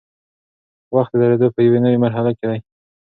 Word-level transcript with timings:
وخت 0.95 1.11
د 1.13 1.17
درېدو 1.21 1.47
په 1.55 1.59
یوې 1.65 1.79
نوي 1.85 1.97
مرحله 2.05 2.31
کې 2.37 2.45
دی. 2.49 2.59